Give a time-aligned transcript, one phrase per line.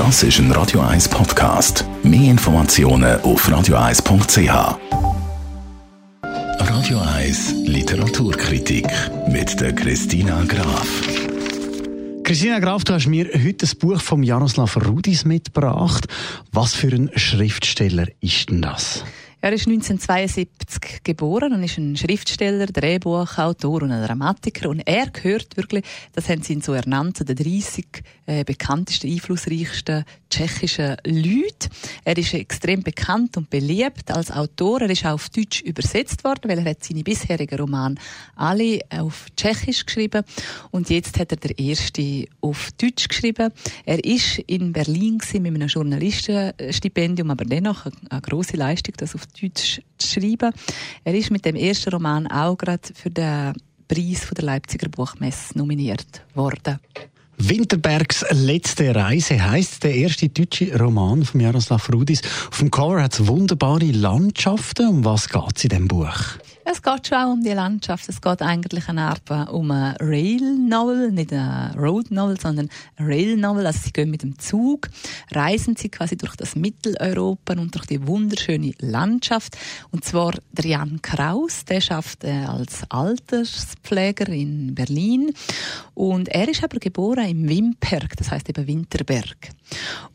[0.00, 1.84] Das ist ein Radio 1 Podcast.
[2.02, 4.78] Mehr Informationen auf radio1.ch.
[6.22, 8.86] Radio 1 Literaturkritik
[9.28, 10.88] mit der Christina Graf.
[12.24, 16.06] Christina Graf, du hast mir heute das Buch von Jaroslav Rudis mitgebracht.
[16.50, 19.04] Was für ein Schriftsteller ist denn das?
[19.42, 24.68] Er ist 1972 geboren und ist ein Schriftsteller, Drehbuchautor und ein Dramatiker.
[24.68, 25.82] Und er gehört wirklich,
[26.12, 31.68] das haben sie ihn so ernannt, zu den 30 äh, bekanntesten, einflussreichsten tschechischen Leuten.
[32.04, 34.82] Er ist extrem bekannt und beliebt als Autor.
[34.82, 37.96] Er ist auch auf Deutsch übersetzt worden, weil er hat seine bisherigen Romane
[38.36, 40.24] alle auf Tschechisch geschrieben.
[40.70, 43.52] Und jetzt hat er der erste auf Deutsch geschrieben.
[43.84, 49.80] Er ist in Berlin mit einem Journalistenstipendium, aber dennoch eine große Leistung, das auf Deutsch
[49.98, 50.52] zu schreiben.
[51.04, 53.54] Er ist mit dem ersten Roman auch gerade für den
[53.88, 56.78] Preis von der Leipziger Buchmesse nominiert worden.
[57.42, 62.20] Winterbergs letzte Reise heißt der erste deutsche Roman von Jaroslav Rudis.
[62.50, 64.88] Auf dem Cover hat es wunderbare Landschaften.
[64.88, 66.36] Um was geht es in diesem Buch?
[66.64, 68.08] Es geht schon auch um die Landschaft.
[68.08, 73.66] Es geht eigentlich eine Art um eine Rail-Novel, nicht eine Road-Novel, sondern eine Rail-Novel.
[73.66, 74.88] Also sie gehen mit dem Zug,
[75.32, 79.56] reisen sie quasi durch das Mitteleuropa und durch die wunderschöne Landschaft.
[79.90, 85.32] Und zwar der Jan Kraus, der schafft äh, als Alterspfleger in Berlin.
[85.94, 89.50] Und er ist aber geboren im Wimperg, das heißt eben Winterberg.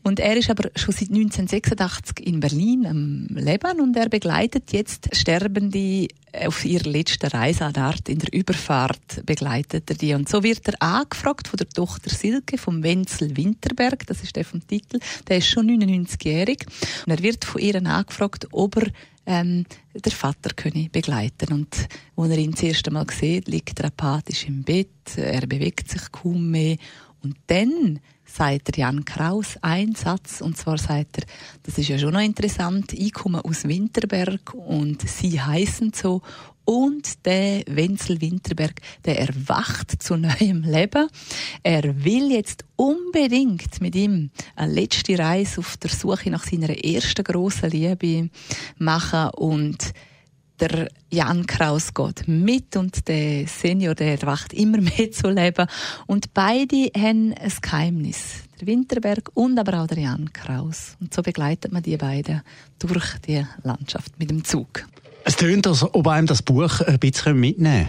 [0.06, 5.08] Und er ist aber schon seit 1986 in Berlin am Leben und er begleitet jetzt
[5.12, 10.14] Sterbende auf ihrer letzten Reise an Art in der Überfahrt begleitet er die.
[10.14, 14.44] Und so wird er angefragt von der Tochter Silke vom Wenzel Winterberg, das ist der
[14.44, 16.66] vom Titel, der ist schon 99-jährig.
[17.04, 18.92] Und er wird von ihr angefragt, ob er
[19.26, 21.52] ähm, der Vater könne begleiten.
[21.52, 25.90] Und als er ihn das erste Mal sieht, liegt er apathisch im Bett, er bewegt
[25.90, 26.76] sich kaum mehr.
[27.24, 31.24] Und dann sagt Jan Kraus einen Satz, und zwar sagt er,
[31.62, 36.22] das ist ja schon noch interessant, ich komme aus Winterberg und sie heißen so,
[36.66, 41.08] und der Wenzel Winterberg, der erwacht zu neuem Leben.
[41.62, 47.24] Er will jetzt unbedingt mit ihm eine letzte Reise auf der Suche nach seiner ersten
[47.24, 48.30] grossen Liebe
[48.78, 49.94] machen und
[50.60, 55.66] der Jan Kraus geht mit und der Senior, der wacht immer mehr zu leben.
[56.06, 58.42] Und beide haben ein Geheimnis.
[58.60, 60.96] Der Winterberg und aber auch der Jan Kraus.
[61.00, 62.42] Und so begleitet man die beiden
[62.78, 64.86] durch die Landschaft mit dem Zug.
[65.24, 67.88] Es tönt, als ob einem das Buch ein bisschen mitnehmen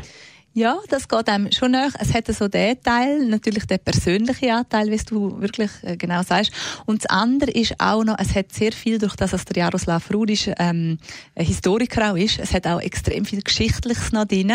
[0.57, 1.91] ja, das geht einem schon nach.
[1.99, 6.51] Es hat so den Teil, natürlich den persönlichen Anteil, wie du wirklich äh, genau sagst.
[6.87, 10.11] Und das andere ist auch noch, es hat sehr viel, durch das, dass der Jaroslav
[10.11, 10.97] Rudisch ähm,
[11.35, 14.51] ein Historiker auch ist, es hat auch extrem viel Geschichtliches noch drin,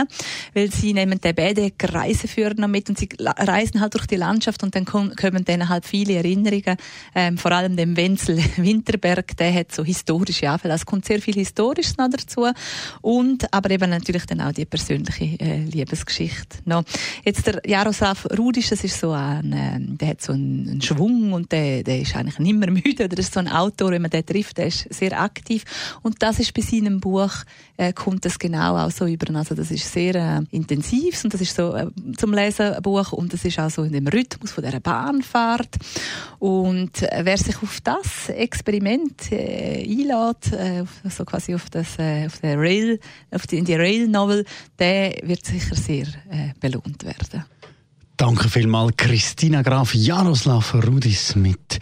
[0.54, 4.64] weil sie nehmen den Bedecker Reiseführer noch mit und sie reisen halt durch die Landschaft
[4.64, 6.78] und dann kommen dann halt viele Erinnerungen,
[7.14, 10.74] ähm, vor allem dem Wenzel Winterberg, der hat so historische Anfälle.
[10.74, 12.48] Es kommt sehr viel Historisches noch dazu
[13.02, 16.58] und aber eben natürlich dann auch die persönliche äh, Liebe Liebesgeschichte.
[16.64, 16.82] No.
[17.24, 21.52] Jetzt der Jaroslav Rudisch, das ist so ein, äh, der hat so einen, Schwung und
[21.52, 23.04] der, der ist eigentlich mehr müde.
[23.04, 25.64] Oder ist so ein Autor, wenn man den trifft, der ist sehr aktiv.
[26.02, 27.32] Und das ist bei seinem Buch,
[27.76, 29.34] äh, kommt das genau auch so über.
[29.34, 31.86] Also das ist sehr äh, intensiv und das ist so äh,
[32.16, 35.76] zum Lesen ein Buch und das ist auch so in dem Rhythmus von dieser Bahnfahrt.
[36.38, 42.26] Und äh, wer sich auf das Experiment äh, einlädt, äh, so quasi auf das, äh,
[42.26, 42.98] auf der Rail,
[43.30, 44.44] auf die, in die Rail-Novel,
[44.78, 47.44] der wird sicher sehr äh, belohnt werden.
[48.16, 51.80] Danke vielmals, Christina Graf, Jaroslav Rudis mit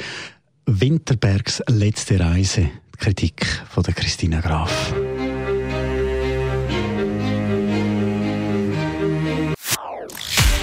[0.67, 2.71] Winterbergs letzte Reise.
[2.97, 4.93] Kritik von der Christina Graf.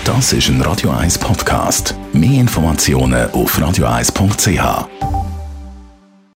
[0.04, 1.96] Das ist ein Radio 1 Podcast.
[2.14, 5.07] Mehr Informationen auf radio1.ch.